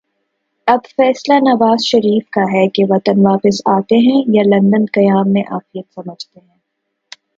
[0.67, 5.85] اب فیصلہ نوازشریف کا ہے کہ وطن واپس آتے ہیں یا لندن قیام میں عافیت
[5.93, 6.57] سمجھتے ہیں۔